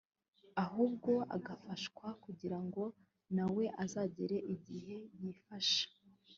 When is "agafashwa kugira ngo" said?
1.35-2.83